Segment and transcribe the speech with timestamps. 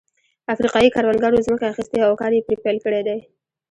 [0.53, 3.19] افریقايي کروندګرو ځمکه اخیستې او کار یې پرې پیل کړی دی.